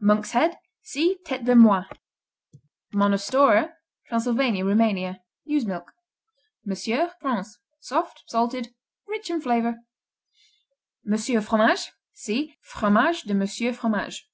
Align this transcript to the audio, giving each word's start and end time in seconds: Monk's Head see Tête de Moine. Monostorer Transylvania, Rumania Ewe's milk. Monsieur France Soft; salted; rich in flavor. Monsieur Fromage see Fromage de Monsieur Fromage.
Monk's 0.00 0.30
Head 0.30 0.56
see 0.82 1.18
Tête 1.26 1.44
de 1.44 1.54
Moine. 1.54 1.84
Monostorer 2.94 3.74
Transylvania, 4.08 4.64
Rumania 4.64 5.20
Ewe's 5.44 5.66
milk. 5.66 5.92
Monsieur 6.64 7.12
France 7.20 7.58
Soft; 7.78 8.24
salted; 8.28 8.74
rich 9.06 9.28
in 9.28 9.42
flavor. 9.42 9.80
Monsieur 11.04 11.42
Fromage 11.42 11.92
see 12.14 12.56
Fromage 12.62 13.24
de 13.24 13.34
Monsieur 13.34 13.74
Fromage. 13.74 14.26